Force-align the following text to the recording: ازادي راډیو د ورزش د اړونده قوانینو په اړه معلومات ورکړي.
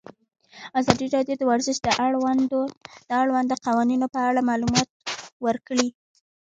ازادي 0.79 1.07
راډیو 1.15 1.35
د 1.39 1.43
ورزش 1.51 1.77
د 3.09 3.13
اړونده 3.21 3.55
قوانینو 3.65 4.05
په 4.13 4.19
اړه 4.29 4.41
معلومات 4.49 4.89
ورکړي. 5.45 5.87